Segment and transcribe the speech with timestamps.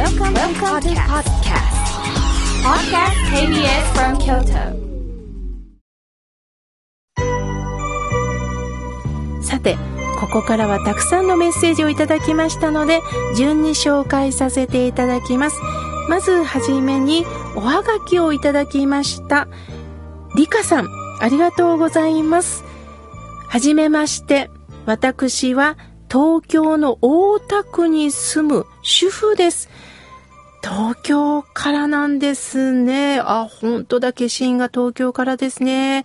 [0.00, 1.28] Welcome, Welcome podcast.
[2.64, 4.72] Podcast KBS from Kyoto.
[9.42, 9.76] さて、
[10.18, 13.00] ここからはたくさんのメッセージをいただきましたので、
[13.36, 15.58] 順に紹介させていただきます。
[16.08, 19.48] まずはじめに、おはがきをいただきました。
[20.34, 20.88] りかさん、
[21.20, 22.64] ありがとうございます。
[23.48, 24.48] はじめまして、
[24.86, 25.76] 私は
[26.10, 29.68] 東京の大田区に住む主婦です。
[30.62, 33.20] 東京からなんですね。
[33.20, 36.04] あ、本当だ、消印が東京からですね。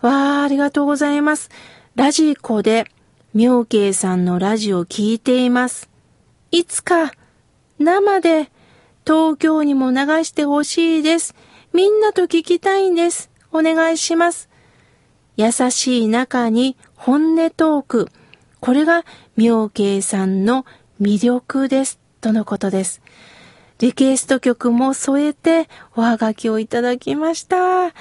[0.00, 1.50] わあ、ありがとうございます。
[1.94, 2.90] ラジコで、
[3.34, 5.88] 妙慶さんのラジオ聞いています。
[6.50, 7.12] いつか、
[7.78, 8.50] 生で、
[9.04, 11.34] 東京にも流してほしいです。
[11.72, 13.30] みんなと聞きたいんです。
[13.52, 14.48] お願いします。
[15.36, 18.08] 優しい中に本音トーク。
[18.60, 19.04] これが
[19.36, 20.66] 妙慶さんの
[21.00, 21.98] 魅力です。
[22.20, 23.00] とのことです。
[23.78, 27.86] リクエスト曲も添えておはがきをいただきました。
[27.86, 27.92] あ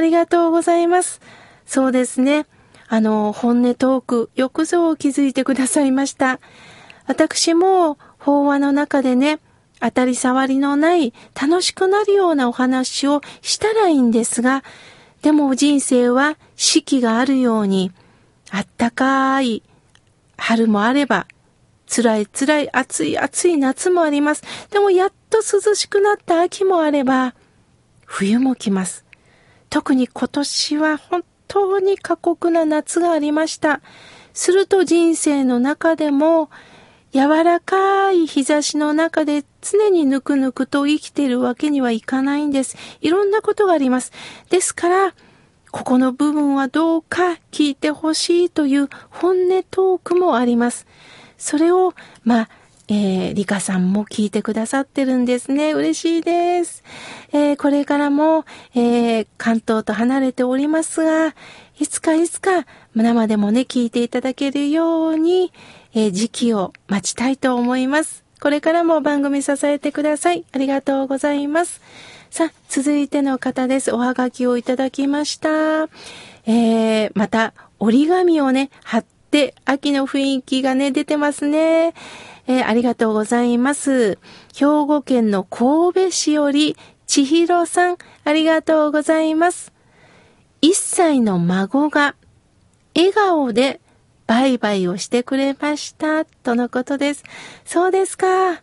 [0.00, 1.20] りがとうございます。
[1.66, 2.46] そうですね。
[2.88, 6.40] あの、本音トーク、よくぞ気づいてくださいました。
[7.06, 9.40] 私も法話の中でね、
[9.80, 14.64] 当たり障りのない楽しくなるようなお話をしたらいいんですが、
[15.22, 17.92] でも人生は四季があるように、
[18.50, 19.62] あったかい
[20.38, 21.26] 春もあれば、
[21.86, 24.42] 辛い辛い暑い暑い夏もあります。
[24.70, 27.34] でもやっと涼しくなった秋もあれば、
[28.04, 29.04] 冬も来ます。
[29.70, 33.80] 特に今年は本当に過酷な夏がありました。
[34.32, 36.50] すると人生の中でも、
[37.12, 42.76] 柔らかい日差しの中で常にぬくぬくと生きているわけにはいかないんです。
[43.00, 44.12] いろんなことがあります。
[44.50, 45.14] ですから、
[45.70, 50.86] ここの部分はどうか聞いてほしいという本音トークもあります。
[51.38, 52.48] それを、まあ、
[52.88, 55.72] えー、リカさんも聞いてくださってるんですね。
[55.72, 56.84] 嬉しいです。
[57.32, 61.34] えー、これからも、えー、関東と離れておりますが、
[61.80, 65.52] いつかいつか生でもね、聞いていただけるように、
[65.94, 68.24] えー、時期を待ちたいと思います。
[68.40, 70.44] これからも番組支えてください。
[70.52, 71.80] ありがとうございます。
[72.30, 73.92] さあ、続いての方です。
[73.92, 75.88] おはがきをいただきました。
[76.46, 79.15] えー、また、折り紙をね、貼って、
[79.64, 81.94] 秋の雰囲気がね、出てますね。
[82.46, 84.18] えー、ありがとうございます。
[84.54, 86.76] 兵庫県の神戸市より、
[87.06, 89.72] 千尋さん、ありがとうございます。
[90.60, 92.14] 一歳の孫が、
[92.94, 93.80] 笑顔で
[94.26, 97.24] バイバイをしてくれました、とのことです。
[97.64, 98.62] そうですか。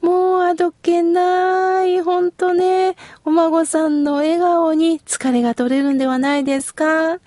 [0.00, 2.00] もうあどけない。
[2.02, 7.18] ほんとね、お孫さんの笑顔に疲れが取れるんではないですか。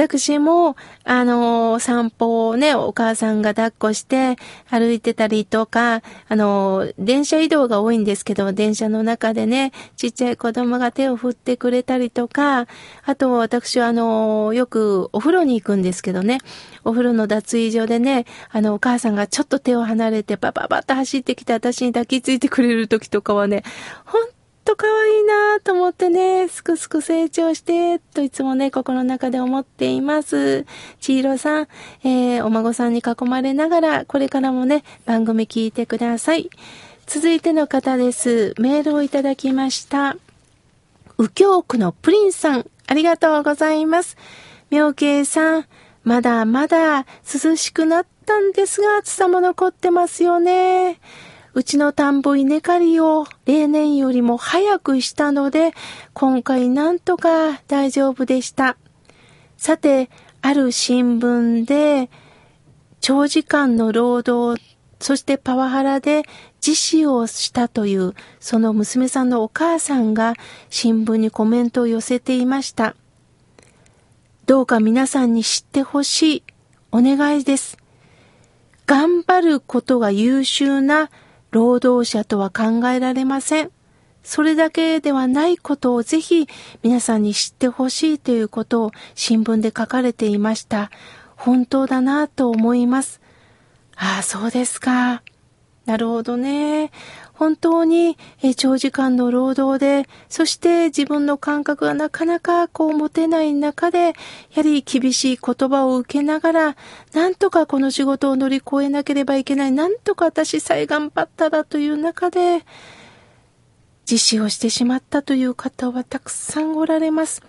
[0.00, 4.36] 私も、あの、散歩をね、お母さんが抱っこして
[4.70, 12.66] 歩いてたりとか、あの、電車移動が多いんですけど、電車の中でね、ちっちゃい子供が手を振ってくれたりとか、
[13.04, 16.38] あと私はあの、よくお風呂に行くんですけどね、
[16.84, 23.64] お風呂の脱衣所でね、あの、お母さんがちょっと手を離れて、バババッと走ってきて私に抱きついてくれる時とかはね、
[24.06, 24.22] 本
[24.80, 30.64] 可愛いなと思ってね、すくすく成長して、といつもね、心の中で思っています。
[31.00, 31.68] ちいろさん、
[32.02, 36.48] えー、お孫さんに囲まれながら、これからもね、番組聞いてください。
[37.06, 38.54] 続いての方です。
[38.58, 40.16] メールをいただきました。
[41.18, 44.16] 右京区のプリンさん、ありがとうございます。
[44.70, 45.66] 妙慶さん、
[46.04, 47.04] まだまだ
[47.44, 51.00] 涼しくなったんですが、暑さも残ってますよね。
[51.52, 55.72] うちの田んぼ稲刈りを例年よりも早くしたので、
[56.12, 58.76] 今回なんとか大丈夫でした。
[59.56, 60.10] さて、
[60.42, 62.08] ある新聞で、
[63.00, 64.62] 長時間の労働、
[65.00, 66.22] そしてパワハラで
[66.64, 70.34] 自死をしたという、その娘さんのお母さんが
[70.68, 72.94] 新聞にコメントを寄せていました。
[74.46, 76.42] どうか皆さんに知ってほしい。
[76.92, 77.76] お願いです。
[78.86, 81.10] 頑張ることが優秀な
[81.50, 83.70] 労働者とは考えられません。
[84.22, 86.46] それだけではないことをぜひ
[86.82, 90.90] 皆さんに知ってほしいということを新聞で書かれていました。
[91.36, 93.20] 本当だなと思います。
[93.96, 95.22] ああ、そうですか。
[95.90, 96.92] なるほどね。
[97.34, 98.16] 本当に
[98.56, 104.12] 長時間の労働で、そして自分の感覚がなかなかこう持てない中で、や
[104.54, 106.76] はり厳しい言葉を受けながら、
[107.12, 112.64] なんとかこの仕事を乗り越えなければいけない、なんとか私さえ頑張ったらという中で、
[114.08, 117.42] 自死をしてしまったという方はたくさんおられます。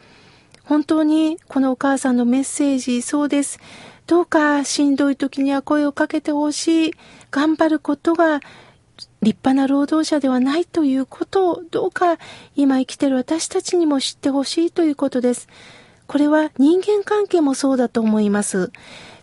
[0.63, 3.59] 本当にこのお母さんのメッセージ、そうです。
[4.11, 6.93] どうかしんどい時には声をかけてほしい。
[7.31, 8.41] 頑張ることが
[9.21, 12.17] 立派な労働者ではないということをどうか
[12.57, 15.47] 今生きてる私たちにも知ってほしいということです。
[16.07, 18.73] これは人間関係もそうだと思います。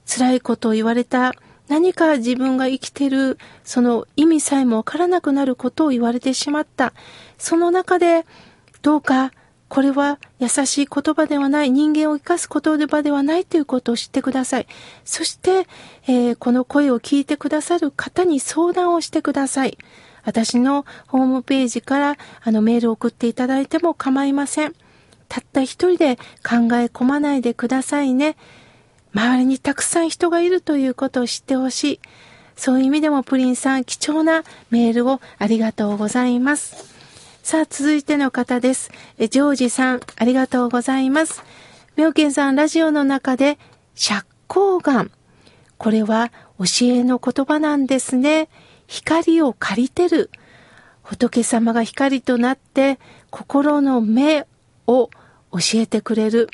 [0.07, 1.35] 辛いことを言われた
[1.69, 6.95] 何か自分が生きてるその意味さえもわからなくなることを言われてしまった。
[7.37, 8.25] その中で
[8.81, 9.33] どうか
[9.69, 14.67] これは優しい言葉ではない、人間を生かす言葉ではないということを知ってください。
[15.05, 15.67] そして、
[16.07, 19.77] えー、この声を聞いてくださる方に相談をしてください。
[20.25, 24.75] 私のホームページからあのメールを送っていただいても構いません。
[25.29, 26.23] たった一人で考
[26.77, 28.37] え込まないでくださいね。
[29.15, 32.01] 周りにたくさん人がいるということを知ってほしい。
[32.57, 36.98] そういう意味でもプリンさん貴重なメールをありがとうございます。
[37.49, 38.91] さあ、続いての方です。
[39.17, 41.43] え、ジョージさん、ありがとうございます。
[41.97, 43.59] 妙見さん、ラジオの中で、
[43.95, 45.11] 釈光眼。
[45.79, 48.51] これは教えの言葉なんですね。
[48.87, 50.31] 光を借りてる。
[51.03, 52.99] 仏様が光となって、
[53.31, 54.47] 心の目
[54.87, 55.09] を
[55.51, 56.51] 教えてくれる。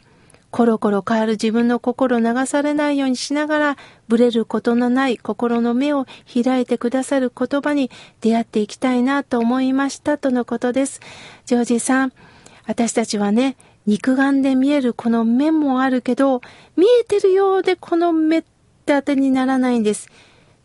[0.54, 7.90] コロコロ変わる自分の心を流されないようにしながら、ブレることのない心の目を開いてくださる言葉に
[8.20, 11.00] 出会っていきたいなと思いましたとのことです。
[11.44, 12.12] ジョージさん、
[12.68, 16.40] 私たちはね、肉眼で見えるこの目もあるけど、
[16.76, 18.48] 見えてるようでこの目って
[18.94, 20.08] 当てにならないんです。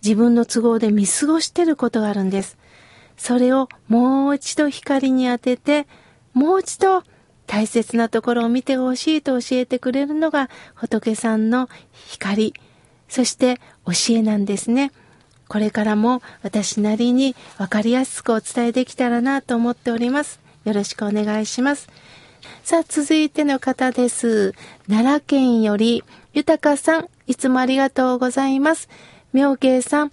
[0.03, 2.59] 自分の都合で見過ごしてることがあるんです。
[3.18, 5.88] それをもう一度光に当てて、
[6.35, 7.01] もう一度
[7.50, 11.68] 大切なところを見てほしいと教えてくれるのが仏さんの
[12.07, 12.54] 光、
[13.07, 14.92] そして教えなんですね。
[15.48, 20.40] これからも私なりに分かりやすくお伝えできたらなと思っております。
[20.63, 21.90] よろしくお願いします。
[22.63, 24.54] さあ、続いての方です。
[24.88, 26.04] 奈良県より、
[26.34, 28.90] 豊さん、いつもありがとうございます。
[29.34, 30.12] 妙慶さん、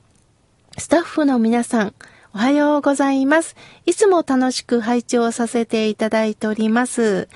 [0.79, 1.95] スタッフの皆さん、
[2.37, 3.57] おはようございます。
[3.87, 7.31] いつも楽しく拝聴させていただいております。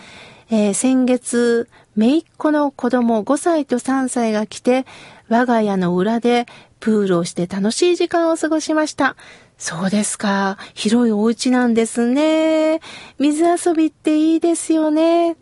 [0.51, 4.85] えー、先月、めいっ子の子供5歳と3歳が来て、
[5.31, 6.45] 我が家の裏で
[6.81, 9.17] プールをして楽しい時間を過ごしました。
[9.57, 10.59] そうですか。
[10.75, 12.81] 広いお家なんですね。
[13.19, 15.39] 水遊びっていいですよね。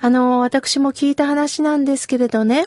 [0.00, 2.66] あの、私も聞いた話なんですけれどね。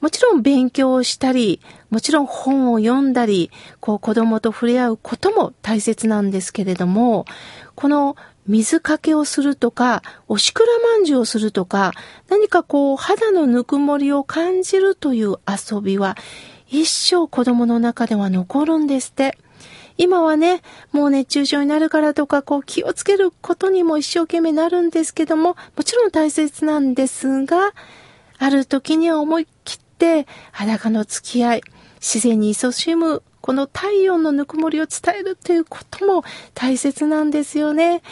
[0.00, 3.50] もちろん勉強をしたり、もちろん本を読んだり、
[3.80, 7.24] こう子供と触れ合うことも大切なんですけれども、
[7.74, 11.92] この水かけをするとか、おしくらまんじゅうをするとか、
[12.28, 16.16] 何かこう肌のぬくもりを感じるという遊びは、
[16.66, 19.38] 一生子供の中では残るんですって。
[20.00, 20.62] 今はね、
[20.92, 27.72] もう熱中症になるからとか、こう気をつけることにも一生懸命なるんですけども、もちろん大切なんですが、
[28.38, 31.62] ある時には思い切って、裸の付き合い、
[32.00, 36.24] 自然に勤しむ、この体温のぬくもりを伝えるということも
[36.54, 38.02] 大切なんですよね。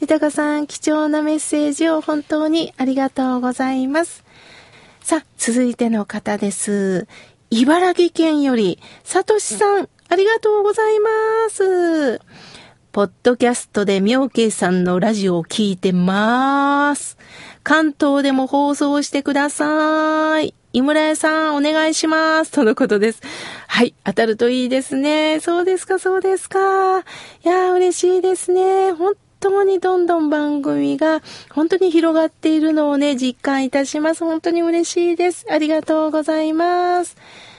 [0.00, 4.24] 豊さん、貴重なメッセージを本当にありがとうございます。
[5.00, 7.06] さあ、続いての方です。
[7.50, 11.08] 茨城県より、さとしさん、ありがとうございま
[11.50, 12.20] す。
[12.92, 17.18] ポッドキャストで妙慶さんのラジオを聞いてます。
[17.62, 20.54] 関東でも放送してください。
[20.76, 22.50] 井村屋さん、お願いします。
[22.52, 23.22] とのことです。
[23.66, 23.94] はい。
[24.04, 25.40] 当たるといいですね。
[25.40, 26.58] そうですか、そうですか。
[26.98, 27.02] い
[27.44, 28.92] やー、嬉しいですね。
[28.92, 34.22] 本当にどんどん番組が本当に広がっているのをね、実感いたします。
[34.22, 35.46] 本当に嬉しいです。
[35.50, 37.16] ありがとうございます。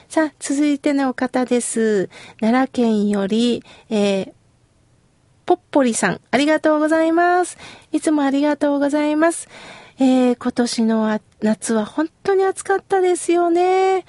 [0.08, 2.10] さあ、続いての方です。
[2.38, 4.32] 奈良県より、えー、
[5.44, 7.58] ぽっぽりさん、ありがとうございます。
[7.90, 9.48] いつもありがとうございます。
[10.00, 14.04] えー、今年の夏は本当に暑かったですよね。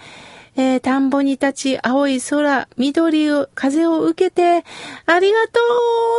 [0.55, 4.63] えー、田んぼに立ち、青い空、緑を、風を受けて、
[5.07, 5.59] ありがと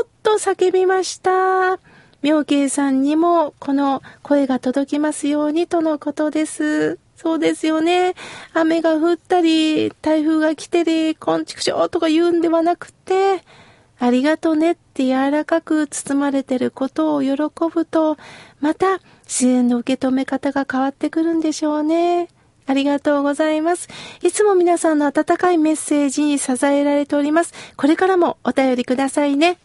[0.03, 1.79] うと叫びました。
[2.21, 6.99] 妙慶さんにもこの声が届きますようにとのことです。
[7.15, 8.15] そうですよね。
[8.53, 13.45] 雨が降ったり、台風が来てり、こんちくしょうとか言うんではなくて、
[14.01, 17.33] ありがとねって柔らかく包まれてることを喜
[17.73, 18.17] ぶと、
[18.61, 22.29] また自然の受け止め方が変わってくるんでしょうね。
[22.67, 23.89] ありがとうございます。
[24.23, 27.53] いつも皆さんの温かいメッセージに支えられております。
[27.77, 29.59] これからもお便りくださいね。